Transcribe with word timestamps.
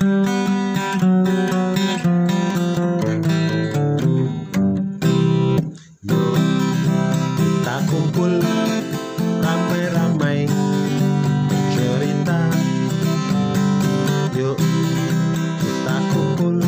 Kita 0.00 0.08
kumpul 7.84 8.40
ramai-ramai 9.44 10.48
cerita 11.76 12.48
Yuk 14.32 14.56
kita 15.60 15.96
kumpul 16.16 16.64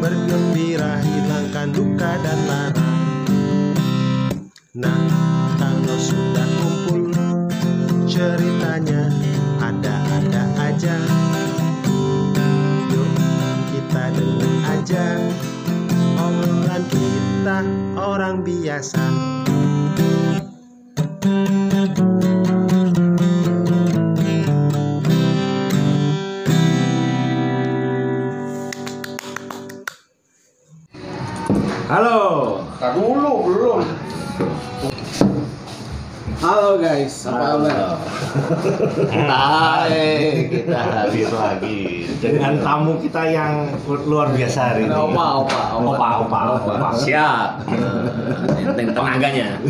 bergembira 0.00 0.96
hilangkan 1.04 1.68
duka 1.76 2.16
dan 2.24 2.40
lara 2.48 2.88
Nah 4.80 5.04
kalau 5.60 5.98
sudah 6.00 6.48
kumpul 6.56 7.12
ceritanya 8.08 8.99
orang 18.30 18.46
biasa 18.46 19.02
Halo 31.90 32.62
Tak 32.78 32.94
dulu 32.94 33.50
belum. 33.50 33.82
Halo 36.40 36.80
guys, 36.80 37.28
apa 37.28 37.68
kabar? 37.68 38.00
Hai, 39.12 40.48
kita 40.48 40.72
hadir 40.72 41.28
lagi 41.36 42.08
dengan 42.16 42.56
tamu 42.64 42.96
kita 42.96 43.28
yang 43.28 43.68
luar 44.08 44.32
biasa 44.32 44.72
hari 44.72 44.88
ini. 44.88 44.96
Opa, 44.96 45.44
opa, 45.44 45.62
opa. 45.76 45.92
opa, 45.92 46.08
opa, 46.24 46.40
opa. 46.64 46.88
Siap. 46.96 47.68
Yang 48.56 48.66
penting 48.72 48.88
tenaganya. 48.96 49.60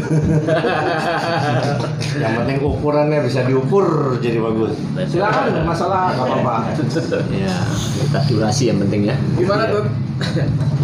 Yang 2.22 2.32
penting 2.38 2.58
ukurannya 2.62 3.18
bisa 3.26 3.42
diukur 3.50 4.14
jadi 4.22 4.38
bagus. 4.38 4.78
Silakan, 5.10 5.66
masalah 5.66 6.14
nggak 6.14 6.38
apa-apa. 6.38 6.56
Ya, 7.34 7.58
kita 7.98 8.20
durasi 8.30 8.70
yang 8.70 8.78
penting 8.86 9.10
ya. 9.10 9.18
Gimana 9.34 9.66
tuh? 9.66 9.90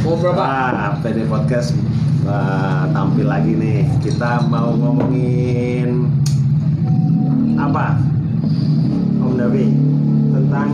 Mau 0.03 0.19
berapa? 0.19 0.34
Wah, 0.34 0.98
PD 0.98 1.31
Podcast 1.31 1.78
wah, 2.27 2.85
tampil 2.91 3.27
lagi 3.31 3.53
nih. 3.55 3.87
Kita 4.03 4.45
mau 4.51 4.75
ngomongin 4.75 6.11
apa? 7.57 7.97
Om 9.23 9.33
Davi 9.39 9.67
tentang 10.35 10.71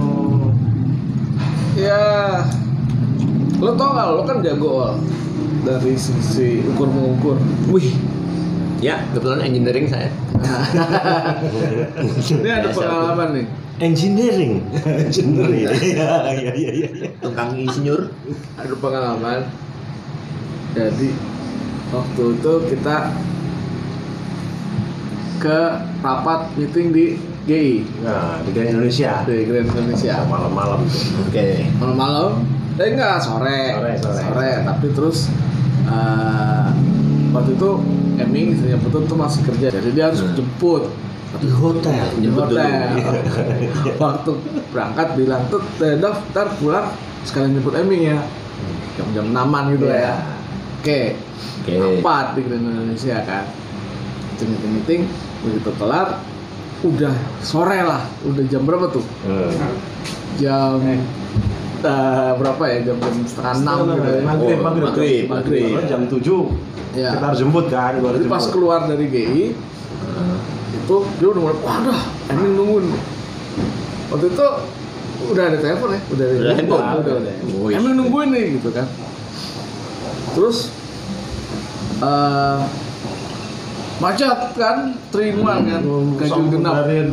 Ya, 1.72 2.44
lo 3.56 3.72
tau 3.80 3.96
gak? 3.96 4.06
Lo 4.12 4.22
kan 4.28 4.44
jago 4.44 5.00
dari 5.64 5.96
sisi 5.96 6.60
ukur 6.68 6.88
mengukur. 6.92 7.36
Wih. 7.72 7.96
Ya, 8.82 8.98
kebetulan 9.14 9.46
engineering 9.46 9.86
saya. 9.88 10.10
Ini 12.28 12.50
ada 12.50 12.68
pengalaman 12.74 13.28
nih. 13.40 13.46
engineering. 13.80 14.62
engineering. 14.84 15.64
Iya, 15.80 16.34
iya, 16.34 16.52
iya, 16.54 16.70
iya. 16.76 16.88
Tukang 17.22 17.56
insinyur. 17.56 18.10
Ada 18.58 18.74
pengalaman. 18.76 19.48
Jadi 20.76 21.08
waktu 21.92 22.22
itu 22.32 22.52
kita 22.68 22.96
ke 25.38 25.58
rapat 26.00 26.40
meeting 26.54 26.88
di 26.88 27.04
GI 27.42 27.82
Nah, 28.00 28.38
di 28.40 28.50
Grand 28.50 28.70
Indonesia. 28.70 29.26
di 29.26 29.42
Grand 29.42 29.66
Indonesia. 29.66 30.14
Malam-malam. 30.24 30.80
Oke. 31.20 31.66
malam-malam 31.76 32.46
eh 32.72 32.88
enggak 32.88 33.20
sore 33.20 33.76
Sore, 33.76 33.92
sore. 34.00 34.50
tapi 34.64 34.86
terus 34.90 35.28
eh, 35.84 36.66
waktu 37.30 37.52
itu 37.52 37.70
Eming 38.14 38.46
istrinya 38.50 38.78
Putut 38.78 39.04
tuh 39.04 39.14
masih 39.14 39.44
kerja 39.44 39.68
jadi 39.70 39.88
dia 39.90 40.04
harus 40.08 40.22
Hmm. 40.22 40.32
jemput 40.34 40.88
Di 41.34 41.48
hotel. 41.50 41.92
di 42.14 42.28
hotel 42.28 42.96
waktu 44.02 44.30
berangkat 44.68 45.08
bilang 45.14 45.42
tuh 45.48 45.60
eh, 45.80 45.96
daftar 45.96 46.46
pulang 46.56 46.86
sekalian 47.22 47.56
jemput 47.56 47.74
Eming 47.74 48.02
ya 48.06 48.18
jam-jam 48.94 49.26
enaman 49.28 49.72
gitu 49.72 49.84
lah 49.84 49.98
ya 49.98 50.14
oke 50.82 51.00
Oke. 51.62 51.72
rapat 51.78 52.26
di 52.34 52.40
Grand 52.42 52.64
Indonesia 52.64 53.16
kan 53.22 53.44
itu 54.34 54.42
meeting 54.44 54.72
meeting 54.74 55.00
begitu 55.40 55.70
kelar 55.72 56.18
udah 56.82 57.14
sore 57.38 57.78
lah 57.80 58.02
udah 58.22 58.42
jam 58.44 58.62
berapa 58.62 58.90
tuh 58.90 59.04
Hmm. 59.22 59.54
jam 60.34 60.82
eh, 60.82 60.98
berapa 62.34 62.62
ya 62.64 62.78
jam 62.84 62.96
jam 62.96 63.14
setengah 63.22 63.54
enam 63.56 63.78
gitu 63.84 64.08
ya. 64.08 64.22
Maghrib, 64.24 64.58
Oh, 64.58 64.62
maghrib. 64.64 64.84
maghrib, 64.84 65.22
maghrib. 65.28 65.62
maghrib. 65.70 65.88
Jam 65.88 66.02
7 66.04 66.50
Iya. 66.92 67.10
kita 67.12 67.24
harus 67.24 67.38
jemput 67.40 67.66
kan, 67.68 67.92
harus 67.96 68.18
Jadi 68.18 68.26
pas 68.26 68.36
jemput. 68.36 68.52
keluar 68.52 68.80
dari 68.84 69.06
GI 69.06 69.44
itu 70.74 70.96
dia 71.16 71.28
udah 71.28 71.40
mulai 71.40 71.56
waduh 71.58 72.00
ini 72.28 72.46
nungguin 72.52 72.86
waktu 74.08 74.26
itu 74.28 74.46
udah 75.24 75.44
ada 75.46 75.58
telepon 75.58 75.88
ya 75.88 76.00
udah 76.08 76.24
ada 76.24 76.34
Udah 76.34 76.52
handphone. 76.52 76.82
udah 76.98 77.14
udah 77.16 77.34
Oh, 77.54 77.66
iya. 77.68 77.76
Emang 77.78 77.94
nungguin 77.94 78.28
nih 78.28 78.44
gitu 78.58 78.68
kan 78.70 78.86
terus 80.32 80.72
eh 82.00 82.60
macet 83.98 84.34
kan 84.58 84.98
terimaan 85.14 85.62
kan 85.62 85.82
ganjil 86.18 86.44
genap 86.50 86.74
ini 86.90 87.06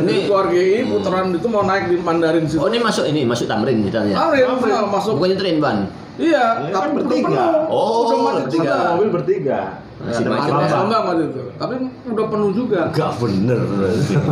Ini- 0.00 0.24
keluar 0.24 0.46
GI 0.48 0.88
putaran 0.88 1.26
itu 1.36 1.48
mau 1.50 1.68
naik 1.68 1.92
di 1.92 1.96
Mandarin 2.00 2.48
situ 2.48 2.62
Oh, 2.62 2.72
ini 2.72 2.80
masuk 2.80 3.04
ini, 3.04 3.28
masuk 3.28 3.44
Tamrin 3.44 3.84
ceritanya. 3.84 4.14
Ah, 4.16 4.32
ya, 4.32 4.48
udah 4.48 4.88
masuk 4.88 5.20
Bukannya 5.20 5.36
train 5.36 5.58
ban. 5.60 5.76
iya 6.16 6.64
Ya, 6.64 6.72
tapi 6.72 6.72
kan 6.72 6.88
udah 6.88 7.04
bertiga. 7.04 7.28
penuh. 7.28 7.62
Oh, 7.68 7.98
udah 8.08 8.18
bertiga. 8.40 8.74
mobil 8.96 9.08
bertiga. 9.12 9.60
Masih 9.98 10.22
ada 10.22 10.30
macet. 10.30 10.50
Bambang. 10.54 10.70
Bambang 10.70 11.02
waktu 11.10 11.24
itu 11.26 11.42
tapi 11.58 11.74
udah 12.06 12.26
penuh 12.30 12.50
juga 12.54 12.80
Gak 12.94 13.12
bener. 13.18 13.58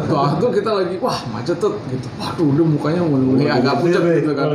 Wah 0.06 0.30
itu 0.38 0.46
kita 0.62 0.70
lagi 0.70 0.94
wah 1.02 1.18
macet 1.34 1.56
tuh 1.58 1.74
gitu. 1.90 2.06
Waduh 2.22 2.46
udah 2.54 2.66
mukanya 2.70 3.00
mulai 3.02 3.50
agak 3.50 3.82
pucat 3.82 3.98
nyetir, 3.98 4.22
gitu 4.22 4.32
kan. 4.38 4.46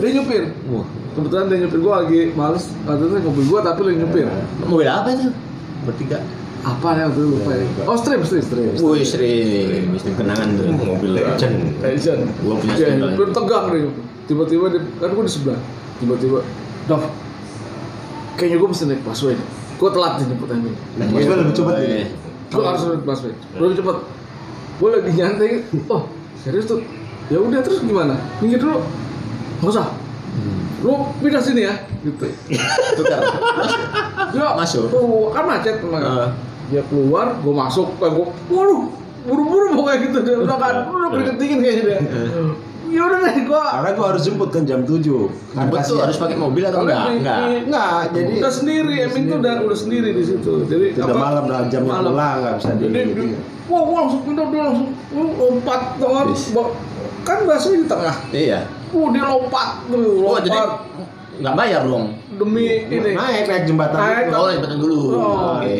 Dia 0.00 0.10
nyupir. 0.16 0.42
Wah. 0.72 0.86
Kebetulan 1.12 1.44
dia 1.52 1.58
nyupir 1.60 1.78
gua 1.84 1.94
lagi 2.04 2.20
males. 2.32 2.64
Waktu 2.88 3.04
itu 3.04 3.14
mobil 3.20 3.44
gua 3.52 3.60
tapi 3.60 3.80
lagi 3.84 3.96
nyupir. 4.00 4.24
Mobil 4.64 4.88
apa 4.88 5.08
itu? 5.12 5.28
Bertiga. 5.84 6.18
Apa 6.64 6.88
ya 6.98 7.04
waktu 7.12 7.20
itu 7.20 7.28
lupa 7.36 7.50
ya. 7.52 7.64
Oh 7.84 7.96
strip 8.00 8.20
strip 8.24 8.44
strip. 8.48 8.80
Wih, 8.80 9.04
sering. 9.04 9.92
Mesti 9.92 10.10
kenangan 10.16 10.56
tuh 10.56 10.72
mobil 10.72 11.20
legend. 11.20 11.76
Legend. 11.84 12.32
Gua 12.40 12.56
punya 12.56 12.74
strip 12.80 12.96
nyupir 12.96 13.28
lain. 13.28 13.36
tegang 13.36 13.64
deh. 13.70 13.80
Tiba-tiba 14.24 14.64
kan 14.72 15.10
gua 15.12 15.24
di 15.28 15.32
sebelah. 15.32 15.60
Tiba-tiba, 15.96 16.44
Dov, 16.84 17.04
kayaknya 18.36 18.56
gua 18.60 18.68
mesti 18.72 18.84
naik 18.84 19.00
busway. 19.04 19.36
Gua 19.76 19.90
telat 19.92 20.12
nih 20.18 20.26
jemput 20.32 20.48
Emi. 20.50 20.70
Nah, 20.96 21.06
Busway 21.12 21.36
lebih 21.36 21.54
cepat 21.54 21.74
Eh, 21.76 21.84
ini. 21.84 22.02
Gua 22.48 22.64
harus 22.72 22.82
naik 22.88 23.02
busway. 23.04 23.32
Lebih 23.56 23.76
cepet. 23.82 23.96
Gua 24.80 24.88
lagi 24.92 25.10
nyantai. 25.12 25.50
Oh 25.92 26.02
serius 26.40 26.66
tuh. 26.66 26.80
Ya 27.26 27.38
udah 27.42 27.60
terus 27.60 27.82
gimana? 27.82 28.14
Minggir 28.38 28.62
dulu. 28.62 28.80
Nggak 29.60 29.72
usah. 29.74 29.86
Lu 30.84 31.10
pindah 31.18 31.42
sini 31.42 31.66
ya. 31.66 31.74
Gitu. 32.04 32.26
Tukar. 32.94 33.20
Ya, 34.30 34.52
Masuk. 34.54 34.92
Tuh, 34.92 35.32
kan 35.34 35.44
macet 35.48 35.82
emang. 35.82 36.30
Dia 36.66 36.82
keluar, 36.90 37.34
gua 37.46 37.66
masuk, 37.66 37.94
kayak 38.02 38.18
gua, 38.18 38.26
waduh, 38.50 38.90
buru-buru 39.22 39.86
kayak 39.86 40.10
gitu 40.10 40.18
dia. 40.26 40.34
Udah 40.38 40.58
kan, 40.58 40.74
udah 40.90 41.08
keringet 41.14 41.36
dingin 41.38 41.58
kayaknya 41.62 41.82
dia. 41.86 41.98
Ya 42.86 43.02
udah 43.02 43.18
deh, 43.20 43.36
gua 43.42 43.62
Karena 43.68 43.90
gua 43.92 44.06
harus 44.08 44.22
jemput 44.22 44.48
kan 44.48 44.62
jam 44.62 44.80
7 44.80 44.94
kan 44.94 45.02
Jemput 45.60 45.76
tuh 45.76 45.76
kasihan. 45.76 46.02
harus 46.02 46.16
pakai 46.16 46.36
mobil 46.36 46.62
atau 46.62 46.80
enggak? 46.80 47.04
Enggak. 47.10 47.38
di- 47.42 47.62
Enggak, 47.64 48.00
jadi 48.10 48.32
udah 48.36 48.52
sendiri, 48.52 48.94
Emin 49.00 49.22
tuh 49.24 49.36
udah 49.38 49.54
udah 49.60 49.78
sendiri 49.78 50.08
di 50.10 50.22
situ. 50.22 50.52
Jadi 50.64 50.86
Udah 50.96 51.16
malam, 51.16 51.42
udah 51.44 51.60
jamnya 51.66 51.90
malam. 51.92 52.10
pulang, 52.10 52.36
nggak 52.40 52.54
bisa 52.56 52.70
di- 52.72 52.84
Jadi, 52.86 53.10
di- 53.12 53.36
wah, 53.66 53.82
gua 53.82 53.98
langsung 54.00 54.22
pindah 54.22 54.46
dia 54.48 54.62
langsung 54.64 54.88
lompat. 55.12 55.80
Ba- 55.98 56.74
Kan 57.22 57.38
bahasanya 57.42 57.76
di 57.76 57.88
tengah. 57.88 58.16
Iya. 58.30 58.60
Uh, 58.88 59.10
dia 59.10 59.24
lompat, 59.26 59.68
tuh, 59.84 59.98
Oh, 60.16 60.30
lompat 60.30 60.46
jadi 60.46 60.58
nggak 61.36 61.54
bayar 61.54 61.82
dong. 61.84 62.06
demi 62.32 62.86
ini. 62.86 63.12
naik 63.12 63.44
naik 63.44 63.62
jembatan 63.66 63.98
Naik, 63.98 64.24
itu. 64.24 64.36
Oh, 64.36 64.46
jembatan 64.48 64.78
dulu. 64.78 64.98
Oh, 65.12 65.58
Oke. 65.58 65.74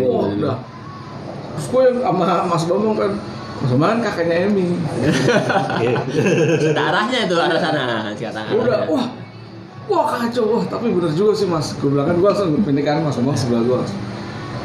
Wah, 0.00 0.24
udah. 0.30 0.56
Terus 1.52 1.66
gue 1.68 1.82
yang 1.82 1.98
sama 2.00 2.26
Mas 2.46 2.62
Bambang 2.64 2.94
kan, 2.96 3.12
Kan 3.62 3.98
kakaknya 4.02 4.36
Emi. 4.46 4.66
Sudah 6.58 6.84
arahnya 6.90 7.18
itu 7.26 7.36
arah 7.38 7.58
sana 7.60 7.82
sekarang. 8.14 8.54
Udah, 8.58 8.86
wah, 8.90 9.06
wah 9.90 10.06
kacau, 10.18 10.58
wah 10.58 10.64
tapi 10.66 10.90
bener 10.90 11.12
juga 11.14 11.32
sih 11.36 11.46
Mas. 11.46 11.74
Gue 11.78 11.90
bilang 11.94 12.10
kan 12.10 12.16
gue 12.18 12.28
langsung 12.28 12.58
pindah 12.62 12.82
kan 12.82 13.02
Mas 13.06 13.16
Bambang 13.18 13.38
sebelah 13.38 13.62
gue. 13.64 13.80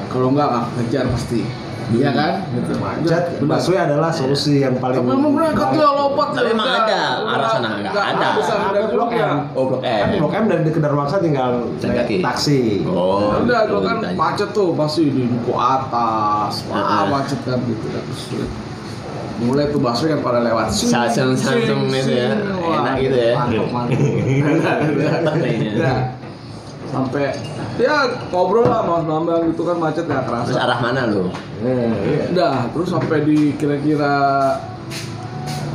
Kalau 0.07 0.31
enggak 0.33 0.47
nggak 0.49 0.65
kejar 0.81 1.05
pasti. 1.11 1.41
Iya 1.88 2.11
kan? 2.11 2.44
Gitu. 2.51 2.75
macet 2.83 3.39
busway 3.39 3.79
adalah 3.79 4.11
solusi 4.11 4.59
yang 4.59 4.75
paling 4.75 5.07
Tapi 5.07 5.07
emang 5.07 5.31
berangkat 5.31 5.67
dia 5.71 5.88
lompat. 5.88 6.27
Tapi 6.35 6.51
emang 6.51 6.67
ada, 6.67 7.00
arah 7.23 7.47
sana 7.47 7.67
nggak 7.79 7.95
ada. 7.95 8.27
Ada 8.43 8.79
Blok. 8.91 9.09
M. 9.15 9.39
Oh, 9.55 9.63
Blok 9.71 9.81
kan 9.88 10.11
M. 10.11 10.19
blok 10.19 10.33
M 10.35 10.45
dari 10.51 10.61
dekat 10.67 10.83
Darmaksa 10.83 11.23
tinggal 11.23 11.71
naik 11.79 12.19
taksi 12.19 12.83
Oh. 12.83 13.39
Ya 13.39 13.39
udah, 13.39 13.59
gue 13.71 13.79
gitu 13.79 13.88
kan 13.88 13.97
macet 14.19 14.50
tuh 14.51 14.75
pasti 14.75 15.07
di 15.07 15.31
duku 15.31 15.55
atas, 15.55 16.67
wah 16.67 17.07
macet 17.07 17.39
kan 17.47 17.55
gitu 17.63 17.88
kan 17.88 18.03
sulit. 18.11 18.51
Mulai 19.38 19.69
tuh 19.69 19.78
busway 19.78 20.10
kan 20.12 20.22
pada 20.22 20.39
lewat. 20.42 20.68
Samsung-samsung 20.69 21.89
itu 21.89 22.12
ya, 22.12 22.30
enak 22.57 22.95
gitu 23.00 23.18
ya. 23.18 23.34
mantap 23.38 23.68
mantap. 23.69 24.78
Ya, 25.78 25.94
sampai 26.88 27.36
ya 27.78 27.95
ngobrol 28.31 28.66
lah 28.66 28.81
mas 28.81 29.04
Bambang. 29.06 29.54
Gitu 29.54 29.62
kan 29.62 29.78
macet 29.78 30.06
Terus 30.07 30.25
kerasa. 30.25 30.57
Arah 30.57 30.80
mana 30.81 31.01
lu? 31.06 31.30
udah 32.31 32.69
terus 32.69 32.89
sampai 32.89 33.25
di 33.25 33.54
kira-kira 33.56 34.16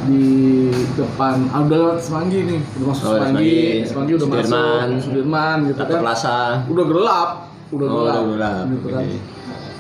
di 0.02 0.66
depan 0.98 1.46
ah, 1.50 1.62
udah 1.62 1.78
lewat 1.78 1.98
Semanggi 2.02 2.42
nih. 2.42 2.60
Udah 2.80 2.86
masuk 2.90 3.04
Oh, 3.06 3.14
Semanggi. 3.14 3.86
Semanggi. 3.86 4.12
Udah 4.18 4.26
Sudirman. 4.26 4.86
masuk 4.90 5.04
Sudirman. 5.06 5.56
Gitu 5.70 5.78
Satu 5.78 5.92
kan. 5.94 6.00
Plaza. 6.02 6.38
udah 6.66 6.84
gelap. 6.90 7.30
Udah 7.72 7.86
Oh, 7.88 7.94
gelap, 8.04 8.20
udah 8.20 8.34
gelap, 8.36 8.64
gitu 8.68 8.88
kan. 8.90 9.04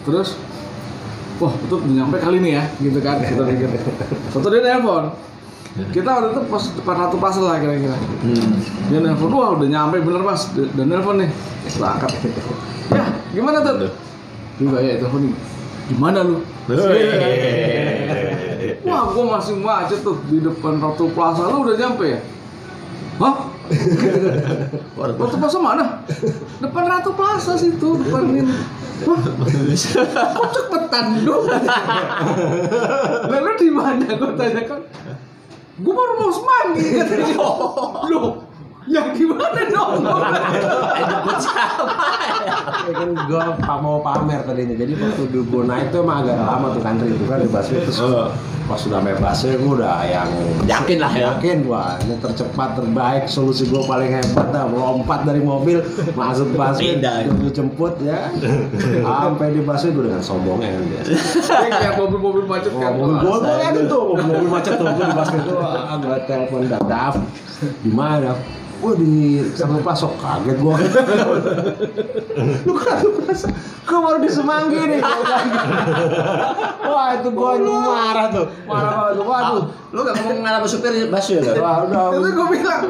Terus 0.02 0.28
wah 1.42 1.54
itu 1.58 1.74
udah 1.74 1.94
nyampe 1.98 2.16
kali 2.22 2.38
nih 2.38 2.52
ya 2.54 2.64
gitu 2.78 2.98
kan 3.02 3.18
kita 3.18 3.42
pikir. 3.42 3.68
Satu 4.30 4.46
dia 4.46 4.62
nelpon. 4.62 5.10
Kita 5.90 6.08
waktu 6.20 6.28
itu 6.36 6.40
pas 6.52 6.64
depan 6.78 6.94
Ratu 7.00 7.16
Plaza 7.18 7.40
lah 7.42 7.58
kira-kira. 7.58 7.96
Hmm. 7.98 8.62
dia 8.86 9.02
nelpon 9.02 9.34
wah 9.34 9.58
udah 9.58 9.66
nyampe 9.66 9.98
bener 9.98 10.22
mas. 10.22 10.46
Dan 10.54 10.86
nelpon 10.86 11.18
nih 11.18 11.28
kita 11.66 11.86
angkat. 11.98 12.12
Ya 12.94 13.04
gimana 13.34 13.58
tuh 13.66 13.90
juga 14.62 14.78
ya 14.78 15.02
telepon 15.02 15.26
nih 15.26 15.34
gimana 15.90 16.18
lu? 16.22 16.46
Wah 18.86 19.02
gua 19.10 19.24
masih 19.38 19.58
macet 19.58 20.06
tuh 20.06 20.22
di 20.30 20.38
depan 20.38 20.78
Ratu 20.78 21.10
Plaza 21.10 21.50
lu 21.50 21.66
udah 21.66 21.74
nyampe 21.74 22.04
ya? 22.06 22.20
Hah? 23.18 23.34
Ratu 25.18 25.36
Plaza 25.42 25.58
mana? 25.58 26.06
Depan 26.62 26.84
Ratu 26.86 27.10
Plaza 27.18 27.58
situ 27.58 27.98
depan 27.98 28.30
ini 28.30 28.54
kok 29.06 30.48
cepetan 30.54 31.06
lu? 31.26 31.46
Lalu 33.28 33.50
di 33.58 33.68
mana? 33.70 34.06
Gue 34.06 34.32
tanya 34.38 34.62
kan, 34.66 34.80
gue 35.78 35.92
baru 35.92 36.12
mau 36.18 36.30
semanggi 36.30 36.86
katanya. 36.98 37.34
Loh, 38.08 38.46
ya 38.86 39.02
gimana 39.14 39.60
dong? 39.70 40.02
Ya 42.82 42.92
kan 42.98 43.10
gue 43.14 43.42
mau 43.82 44.02
pamer 44.02 44.42
tadinya 44.42 44.74
jadi 44.74 44.92
waktu 44.98 45.22
gue 45.30 45.62
naik 45.66 45.94
tuh 45.94 46.02
emang 46.02 46.26
agak 46.26 46.36
lama 46.38 46.66
tuh 46.74 46.82
country 46.82 47.14
itu 47.14 47.24
kan 47.30 47.38
di 47.38 47.48
busway 47.50 47.78
terus 47.86 48.00
pas 48.66 48.78
sudah 48.78 49.02
sampai 49.02 49.16
busway 49.18 49.54
gue 49.58 49.72
udah 49.82 49.98
yang 50.06 50.30
Yakin 50.62 50.98
lah 51.02 51.12
ya. 51.12 51.22
yakin 51.34 51.66
wah 51.66 51.98
ini 52.06 52.14
tercepat 52.22 52.78
terbaik 52.78 53.26
solusi 53.26 53.66
gue 53.66 53.82
paling 53.84 54.10
hebat 54.14 54.46
dah 54.54 54.64
melompat 54.70 55.26
dari 55.26 55.42
mobil 55.42 55.82
masuk 56.18 56.54
Beda. 56.54 57.26
gue 57.26 57.52
jemput 57.52 57.94
ya 58.00 58.30
sampai 59.02 59.46
di 59.54 59.60
busway 59.66 59.90
gue 59.90 60.04
dengan 60.06 60.22
sombongnya 60.22 60.70
kan 60.72 60.82
dia 60.86 61.02
kayak 61.82 61.94
mobil-mobil 61.98 62.44
macet 62.46 62.72
kan. 62.72 62.92
mobil 62.94 63.16
gue 63.18 63.36
gue 63.42 63.54
kan 63.58 63.72
itu 63.74 63.98
mobil, 63.98 64.24
mobil 64.24 64.48
macet 64.48 64.72
tuh 64.78 64.86
gue 64.86 65.04
di 65.04 65.14
busway 65.16 65.40
tuh 65.42 65.56
ah, 65.58 65.96
gue 65.98 66.16
telepon 66.30 66.62
dadaf 66.70 67.14
di 67.82 67.90
Wah 68.82 68.98
di 68.98 69.38
Satu 69.54 69.78
Pasok 69.78 70.18
kaget 70.18 70.58
gua. 70.58 70.74
lu 72.66 72.74
kan 72.74 72.98
lu 72.98 73.14
merasa 73.14 73.46
gua 73.86 73.98
baru 74.02 74.18
di 74.18 74.30
Semanggi 74.34 74.80
nih. 74.90 75.00
Wah 76.82 77.08
itu 77.14 77.28
gua 77.30 77.62
marah 77.62 78.26
tuh. 78.34 78.46
Marah 78.66 78.90
banget 78.90 79.14
tuh. 79.14 79.24
Waduh. 79.30 79.64
Lu 79.94 79.98
gak 80.02 80.14
ngomong 80.18 80.38
ngalamin 80.42 80.66
supir 80.66 80.92
busway 81.06 81.38
kan? 81.46 81.54
Wah 81.62 81.76
udah. 81.86 82.10
Itu 82.10 82.28
gue 82.34 82.46
bilang, 82.58 82.82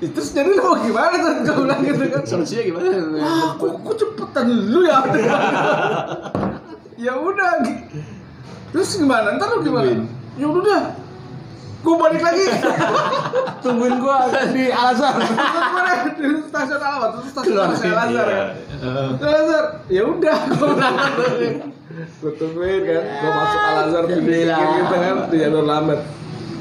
terus 0.00 0.28
jadi 0.32 0.48
lu 0.56 0.62
mau 0.64 0.76
gimana 0.80 1.14
tuh? 1.20 1.32
Gue 1.44 1.56
bilang 1.68 1.80
gitu 1.84 2.04
kan. 2.16 2.22
Solusinya 2.24 2.62
gimana? 2.72 2.86
Wah, 3.20 3.50
kok, 3.60 3.70
kok 3.84 3.94
cepetan 4.00 4.46
lu 4.48 4.88
ya? 4.88 5.04
ya 7.04 7.12
udah. 7.12 7.50
Terus 8.72 8.88
gimana? 8.96 9.36
Ntar 9.36 9.48
lu 9.52 9.60
gimana? 9.60 10.00
Ya 10.40 10.46
udah 10.48 10.64
dah. 10.64 11.05
Gue 11.86 11.94
balik 12.02 12.18
lagi. 12.18 12.46
Tungguin 13.62 14.02
gua 14.02 14.26
di 14.50 14.74
Al-Azhar. 14.74 15.14
Terus 15.22 15.38
gue 16.18 16.34
di 16.34 16.42
stasiun 16.50 16.82
apa? 16.82 17.06
Terus 17.14 17.26
stasiun. 17.30 17.56
Al 17.62 17.70
Azhar 18.10 18.26
ya. 18.26 18.44
Al 19.22 19.34
Azhar. 19.46 19.64
Ya 19.86 20.02
udah, 20.02 20.38
gue. 20.50 20.70
Gue 22.18 22.32
tungguin 22.42 22.80
kan, 22.82 23.02
gue 23.06 23.30
masuk 23.30 23.60
Al 23.62 23.78
Azhar 23.86 24.04
pinggir 24.10 24.50
gitu 24.50 24.94
kan 24.98 25.16
di 25.30 25.36
jalur 25.38 25.62
lambat. 25.62 26.00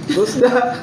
Terus 0.06 0.32
dah, 0.38 0.78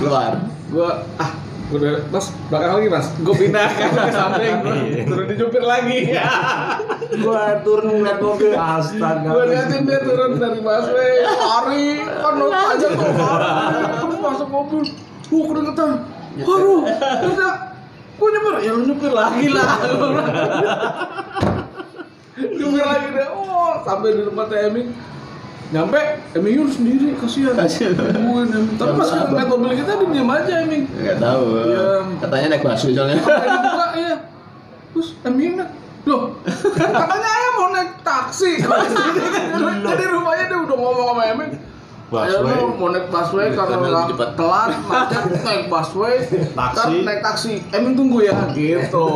Keluar. 0.00 0.32
gue 0.66 0.88
ah 1.20 1.30
gue 1.66 1.78
udah 1.82 1.98
mas 2.14 2.30
belakang 2.46 2.72
lagi 2.78 2.88
mas 2.90 3.06
gue 3.18 3.34
pindah 3.34 3.66
kan 3.74 3.90
ke 3.90 4.14
samping 4.14 4.54
gue 4.62 5.02
turun 5.02 5.26
dijupir 5.26 5.62
lagi 5.66 5.98
Gua 7.22 7.62
turun 7.62 8.02
ngeliat 8.02 8.18
mobil. 8.18 8.50
Astaga. 8.50 9.30
gue 9.30 9.44
liatin 9.54 9.82
dia 9.86 9.98
turun 10.02 10.42
dari 10.42 10.58
busway 10.58 11.22
lari 11.22 12.02
kan 12.02 12.34
aja 12.50 12.86
tuh 12.98 13.10
mobil. 14.56 14.82
Uh 15.26 15.42
keringetan 15.50 15.90
waduh 16.44 16.84
udah 17.32 17.52
gue 18.16 18.28
nyupir 18.32 18.54
ya 18.64 18.70
lu 18.72 18.82
nyupir 18.88 19.12
lagi 19.12 19.46
lah. 19.52 19.70
Nyupir 22.36 22.84
lagi 22.84 23.06
deh. 23.16 23.28
Oh 23.32 23.80
sampai 23.84 24.16
di 24.16 24.22
tempat 24.24 24.48
Eming 24.52 24.88
nyampe 25.66 26.00
Eming 26.36 26.52
yur 26.62 26.68
sendiri 26.68 27.16
kasihan. 27.16 27.56
Kasihan. 27.56 27.96
Eming. 27.96 28.76
tapi 28.76 28.92
pas 28.96 29.08
kita 29.08 29.24
ngeliat 29.32 29.48
mobil 29.48 29.72
kita 29.76 29.92
dia 29.96 30.08
diam 30.12 30.30
aja 30.32 30.52
Eming 30.64 30.84
Gak 31.00 31.18
tahu. 31.20 31.44
Iya. 31.64 31.88
Katanya 32.20 32.46
naik 32.52 32.62
busway 32.64 32.92
soalnya. 32.92 33.16
Dibuka 33.20 33.86
ya 33.96 34.14
terus 34.92 35.08
Eming 35.24 35.52
naik. 35.60 35.70
Loh 36.06 36.38
katanya 36.70 37.28
ayah 37.28 37.50
mau 37.56 37.68
naik 37.72 37.90
taksi. 38.04 38.52
Jadi 39.90 40.04
rumahnya 40.06 40.44
dia 40.48 40.58
udah 40.60 40.76
ngomong 40.76 41.06
sama 41.12 41.22
Ayo 41.26 41.34
Busway. 42.06 42.54
lu 42.54 42.78
mau 42.78 42.88
naik 42.88 43.06
busway 43.08 43.50
karena 43.50 43.82
nggak 44.06 44.30
telat 44.32 44.70
macet 44.80 45.26
naik 45.42 45.66
busway 45.66 46.22
Taksi. 46.22 46.54
ntar 46.54 46.86
naik 47.02 47.20
taksi 47.20 47.52
Eming 47.68 47.94
tunggu 47.94 48.22
ya 48.22 48.34
gitu 48.52 49.06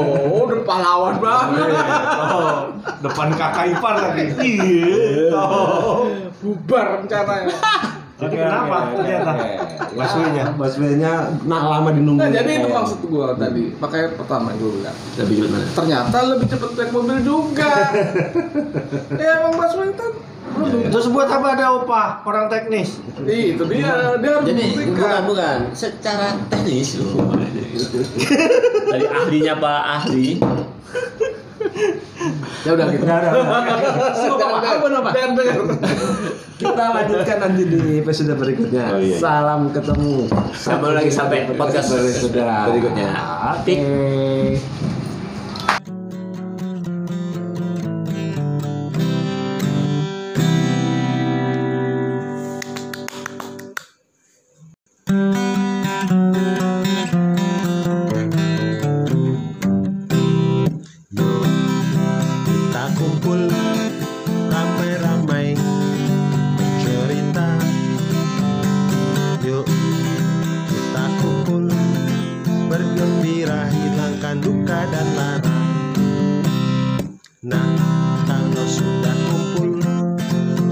udah 0.43 0.61
pahlawan 0.63 1.15
banget 1.17 1.71
Oh, 2.21 2.75
depan 2.99 3.31
kakak 3.33 3.71
ipar 3.71 3.95
lagi. 3.97 4.27
Iya. 4.37 5.39
Oh. 5.39 6.11
bubar 6.37 6.99
rencananya 6.99 7.55
Jadi 8.17 8.37
kenapa 8.37 8.77
ternyata 8.93 9.33
busway-nya? 9.91 10.45
Busway-nya 10.53 11.13
nah 11.43 11.61
lama 11.71 11.89
dinunggu. 11.91 12.19
nah 12.19 12.29
jadi 12.29 12.53
itu 12.59 12.69
maksud 12.69 13.01
gua 13.07 13.33
tadi 13.33 13.71
pakai 13.73 14.13
pertama 14.13 14.51
gua 14.57 14.71
bilang 14.75 14.97
Lebih 15.15 15.37
cepet 15.39 15.49
mana? 15.49 15.67
ternyata 15.71 16.17
lebih 16.27 16.47
cepet 16.49 16.71
naik 16.75 16.91
mobil 16.91 17.19
juga 17.21 17.71
ya 19.23 19.31
emang 19.39 19.55
busway 19.55 19.89
Terus 20.91 21.07
buat 21.15 21.29
apa 21.31 21.55
ada 21.55 21.65
opah 21.79 22.21
orang 22.27 22.51
teknis? 22.51 22.99
Ih, 23.25 23.55
itu 23.57 23.63
dia 23.71 24.19
dia 24.19 24.31
harus 24.37 24.47
Jadi 24.51 24.65
bukan 24.91 25.23
bukan 25.31 25.59
secara 25.73 26.35
teknis 26.51 26.99
loh. 26.99 27.31
Dari 28.91 29.07
ahlinya 29.07 29.55
Pak 29.59 29.83
ahli. 30.03 30.27
ya 32.61 32.77
udah 32.77 32.87
gitu 32.93 33.05
Udah, 33.05 33.31
udah, 33.33 34.73
udah. 34.85 35.13
Dengar. 35.15 35.33
Dengar. 35.33 35.59
Kita 36.61 36.85
lanjutkan 36.93 37.37
nanti 37.41 37.63
di 37.65 37.81
episode 38.05 38.37
berikutnya. 38.37 38.85
Oh, 38.93 39.01
iya. 39.01 39.17
Salam 39.17 39.73
ketemu. 39.73 40.29
Sambung 40.53 40.93
lagi 40.93 41.09
sampai 41.09 41.49
podcast 41.57 41.89
berikutnya. 41.89 42.69
berikutnya. 42.69 43.11
Oke. 43.57 43.77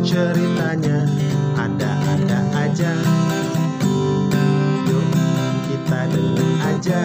Ceritanya 0.08 1.04
ada-ada 1.60 2.40
aja 2.56 2.96
Yuk 4.88 5.04
kita 5.68 6.00
dengar 6.08 6.52
aja 6.64 7.02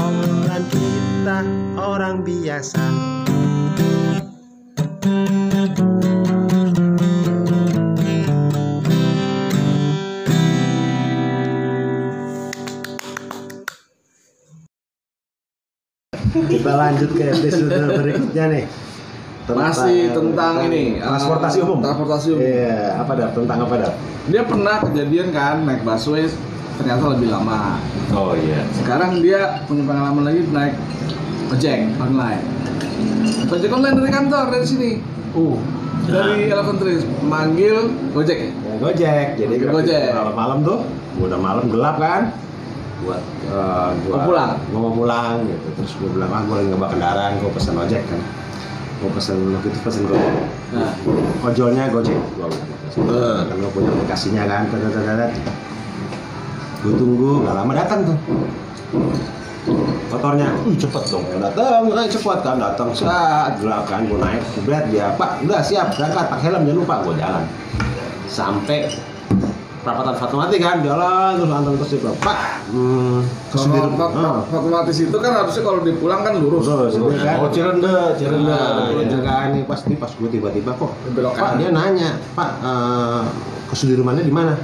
omongan 0.00 0.62
kita 0.72 1.38
orang 1.76 2.24
biasa 2.24 2.80
Kita 16.32 16.72
lanjut 16.72 17.10
ke 17.12 17.28
episode 17.28 18.00
berikutnya 18.00 18.44
nih. 18.48 18.91
Masih 19.42 20.14
tentang 20.14 20.54
ini, 20.66 21.02
transportasi 21.02 21.58
uh, 21.60 21.64
umum. 21.66 21.78
transportasi 21.82 22.28
umum. 22.34 22.46
Iya, 22.46 22.78
apa 23.02 23.12
dah? 23.18 23.28
Tentang 23.34 23.58
apa 23.66 23.74
dah? 23.78 23.92
dia 24.22 24.42
pernah 24.46 24.78
kejadian 24.78 25.34
kan 25.34 25.66
naik 25.66 25.82
busway 25.82 26.30
ternyata 26.78 27.10
lebih 27.10 27.26
lama 27.26 27.74
Oh 28.14 28.38
iya. 28.38 28.62
sekarang 28.70 29.18
dia 29.18 29.66
punya 29.66 29.82
pengalaman 29.82 30.22
lagi 30.22 30.46
naik 30.46 30.78
ojek 31.50 31.90
online 31.98 32.42
ojek 33.50 33.70
online 33.74 33.96
dari 33.98 34.10
kantor 34.10 34.44
dari 34.54 34.66
sini 34.66 34.90
Uh. 35.32 35.58
dari 36.06 36.46
Eleven 36.46 36.76
Trees 36.78 37.02
manggil 37.24 37.90
gojek 38.14 38.38
ya 38.38 38.50
Ya, 38.52 38.74
Gojek. 38.78 39.26
Jadi 39.38 39.54
Gojek. 39.58 40.10
Malam-malam 40.10 40.58
tuh, 40.62 40.78
udah 41.18 41.38
malam 41.38 41.64
gelap 41.70 41.96
kan. 41.96 42.34
Buat 43.00 43.22
eh, 43.46 43.90
gua 44.02 44.12
Mau 44.12 44.22
pulang? 44.26 44.52
Gua 44.68 44.80
mau 44.82 44.92
pulang 44.92 45.34
gitu. 45.46 45.68
Terus 45.78 45.92
gua 45.96 46.08
bilang, 46.10 46.30
"Ah, 46.34 46.42
gua 46.42 46.54
lagi 46.58 46.68
ngebawa 46.68 46.90
kendaraan, 46.90 47.32
gua 47.38 47.50
pesan 47.54 47.76
ojek 47.78 48.02
kan." 48.10 48.20
Gua 49.02 49.10
pesan 49.18 49.36
waktu 49.50 49.68
itu 49.74 49.80
pesan 49.82 50.02
Gojek. 50.06 50.34
nah 50.70 50.94
Ojolnya 51.42 51.90
Gojek. 51.90 52.14
Gua 52.38 52.46
bilang. 52.46 52.70
Eh. 53.02 53.40
Kan 53.50 53.56
gua 53.58 53.70
punya 53.74 53.90
aplikasinya 53.90 54.42
kan. 54.46 54.62
Dadadadadad. 54.70 55.30
Gua 56.86 56.92
tunggu, 56.94 57.30
nggak 57.42 57.54
lama 57.58 57.72
datang 57.74 58.00
tuh. 58.06 58.18
Motornya, 60.10 60.52
uh 60.52 60.74
cepet 60.76 61.02
dong, 61.08 61.24
datang, 61.38 61.86
kan 61.88 62.04
cepet 62.10 62.38
kan, 62.42 62.56
datang, 62.58 62.90
saat 62.92 63.56
gelap 63.62 63.86
kan, 63.86 64.04
gue 64.04 64.18
naik, 64.18 64.42
berat 64.66 64.90
dia, 64.90 65.14
pak, 65.14 65.40
udah 65.46 65.62
siap, 65.62 65.94
berangkat, 65.94 66.26
pakai 66.28 66.50
helm 66.50 66.66
jangan 66.66 66.78
lupa, 66.82 66.94
gue 67.06 67.14
jalan, 67.16 67.44
sampai 68.26 68.90
perapatan 69.82 70.14
Fatmawati 70.14 70.56
kan, 70.62 70.78
jalan 70.80 71.42
terus 71.42 71.50
anteng 71.50 71.74
terus 71.74 71.90
bilang, 71.98 72.16
pak, 72.22 72.38
hmm, 72.70 73.18
kalau 73.50 73.64
Sudirman." 73.66 73.98
Fat- 73.98 74.14
Ah. 74.14 74.38
Fatmatis 74.46 74.98
itu 75.02 75.16
kan 75.18 75.32
harusnya 75.34 75.62
kalau 75.66 75.80
dipulang 75.82 76.20
kan 76.22 76.32
lurus 76.38 76.64
Terus 76.70 76.94
dia 76.94 77.18
kan, 77.18 77.36
oh 77.42 77.50
Cirende, 77.50 77.96
Cirende, 78.14 78.54
Nah, 78.54 78.86
Cirende 78.88 79.18
iya. 79.18 79.36
ini 79.50 79.60
pas 79.66 80.10
gue 80.14 80.28
tiba-tiba 80.30 80.70
kok, 80.72 80.90
Pak 81.34 81.50
dia 81.58 81.68
nanya, 81.74 82.16
Pak 82.32 82.50
eh, 82.62 83.22
ke 83.68 83.74
Sudirmannya 83.74 84.22
di 84.22 84.30
mana? 84.30 84.54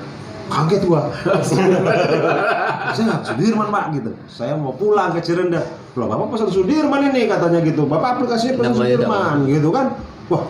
Kaget 0.49 0.83
gua. 0.89 1.13
saya 2.97 3.21
Sudirman 3.21 3.69
Pak 3.69 3.85
gitu. 3.93 4.11
Saya 4.33 4.57
mau 4.57 4.73
pulang 4.73 5.13
ke 5.13 5.21
Cirende. 5.21 5.61
Loh 5.93 6.09
Bapak 6.09 6.33
pesan 6.33 6.49
Sudirman 6.49 7.13
ini 7.13 7.29
katanya 7.29 7.61
gitu. 7.61 7.85
Bapak 7.85 8.17
aplikasinya 8.17 8.57
pesan 8.57 8.75
Sudirman 8.75 9.45
gitu 9.45 9.69
kan. 9.69 9.93
Wah 10.33 10.45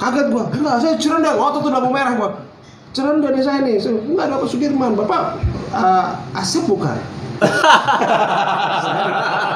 kaget 0.00 0.26
gua. 0.32 0.44
Enggak 0.48 0.76
saya 0.80 0.94
Cirende. 0.96 1.28
Ngotot 1.28 1.60
tuh 1.60 1.70
lampu 1.70 1.92
merah 1.92 2.12
gua. 2.16 2.30
Cirende 2.94 3.28
nih 3.34 3.42
saya 3.42 3.60
nih. 3.60 3.76
Saya, 3.82 3.98
enggak 3.98 4.24
ada 4.30 4.38
Pak 4.38 4.48
Sudirman. 4.48 4.94
Bapak 4.94 5.42
eh, 5.74 6.38
Asep 6.38 6.64
bukan? 6.64 6.96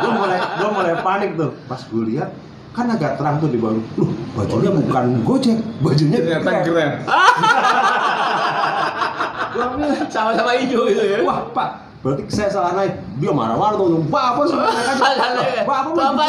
gue 0.02 0.10
mulai 0.12 0.38
gue 0.42 0.70
mulai 0.74 0.94
panik 0.98 1.30
tuh 1.38 1.54
pas 1.70 1.78
gue 1.78 2.02
lihat 2.10 2.28
kan 2.74 2.90
agak 2.90 3.18
terang 3.18 3.38
tuh 3.38 3.50
di 3.50 3.58
bawah 3.58 3.78
Loh, 3.98 4.10
bajunya 4.34 4.70
bukan 4.74 5.04
gojek 5.22 5.58
bajunya 5.78 6.18
ternyata 6.22 6.50
Grab. 6.62 6.66
bilang, 6.66 6.92
Sama-sama 10.10 10.52
hijau 10.58 10.86
itu 10.90 11.02
ya. 11.02 11.18
wah 11.22 11.46
pak 11.54 11.86
berarti 11.98 12.22
saya 12.30 12.50
salah 12.50 12.72
naik 12.78 12.94
dia 13.18 13.30
marah-marah 13.34 13.74
tuh 13.74 14.02
bapak 14.06 14.44
sih 14.46 14.54
naik 14.58 15.18
aja 15.18 15.62
bapak 15.66 15.92
Bapak 15.94 16.26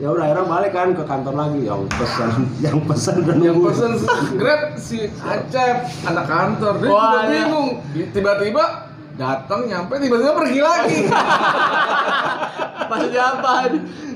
ya 0.00 0.08
udah 0.16 0.24
akhirnya 0.24 0.44
balik 0.48 0.72
kan 0.72 0.88
ke 0.96 1.04
kantor 1.04 1.34
lagi. 1.36 1.60
Yang 1.68 1.82
pesan 1.92 2.32
yang 2.64 2.78
pesan 2.88 3.16
dan 3.28 3.36
yang 3.44 3.60
nunggu. 3.60 3.68
pesen 3.68 3.92
grab 4.40 4.62
si 4.80 4.98
Acep 5.20 5.76
anak 6.08 6.24
kantor. 6.24 6.74
Dia 6.80 6.88
Wah, 6.88 7.04
juga 7.04 7.20
ya. 7.20 7.28
bingung. 7.28 7.68
Tiba-tiba 8.16 8.64
datang 9.20 9.60
nyampe 9.68 9.94
tiba-tiba 10.00 10.32
pergi 10.32 10.60
lagi. 10.64 10.98
Maksudnya 12.90 13.22
apa? 13.36 13.52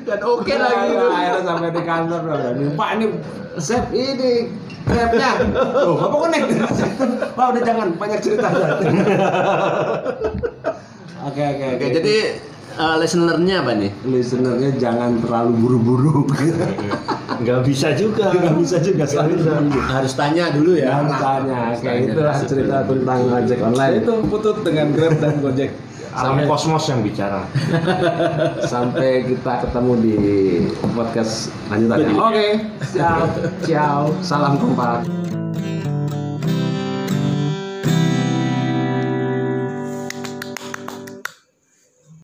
Dan 0.04 0.20
oke 0.24 0.52
lagi. 0.56 0.88
gitu. 0.90 1.06
akhirnya 1.12 1.40
sampai 1.44 1.70
di 1.70 1.82
kantor 1.84 2.20
bro. 2.24 2.36
Ini 2.56 2.66
pak 2.74 2.88
ini 2.96 3.06
chef 3.60 3.84
ini 3.94 4.32
grabnya 4.84 5.30
oh 5.80 5.96
kok 6.12 6.28
naik 6.32 6.44
pak 7.36 7.46
udah 7.52 7.62
jangan. 7.62 7.88
Banyak 8.00 8.18
cerita 8.24 8.48
oke 11.28 11.42
oke. 11.44 11.66
Oke, 11.76 11.86
jadi 11.92 12.16
eh, 12.74 12.94
listener-nya 12.98 13.56
apa 13.62 13.72
nih? 13.74 13.90
listenernya 14.04 14.70
jangan 14.76 15.18
terlalu 15.22 15.50
buru-buru 15.58 16.26
nggak 17.34 17.60
bisa 17.66 17.92
juga 17.98 18.30
nggak 18.30 18.56
bisa 18.56 18.76
juga 18.78 19.04
Nggak 19.04 19.26
bisa. 19.26 19.52
Harus 19.90 20.12
tanya 20.14 20.44
dulu 20.54 20.78
ya. 20.78 21.02
Jangan 21.02 21.10
tanya, 21.18 21.60
kayak 21.74 21.82
Tanya 21.82 22.06
itulah 22.08 22.34
dulu. 22.34 22.48
cerita 22.48 22.76
tentang 22.86 23.18
ojek 23.26 23.58
online. 23.60 23.94
itu 24.00 24.12
putut 24.30 24.56
dengan 24.62 24.86
grab 24.94 25.14
dan 25.18 25.34
gojek 25.42 25.70
alam 26.14 26.46
kosmos 26.46 26.86
yang 26.86 27.02
bicara 27.02 27.42
Sampai 28.70 29.26
kita 29.26 29.66
ketemu 29.66 29.92
di 29.98 30.14
podcast 30.94 31.50
lanjutannya. 31.66 32.14
Oke, 32.14 32.48
ciao, 32.94 33.26
ciao, 33.66 34.00
salam 34.22 34.54
kompak. 34.62 35.23